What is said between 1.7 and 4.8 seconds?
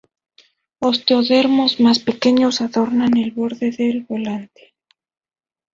más pequeños adornan el borde del volante.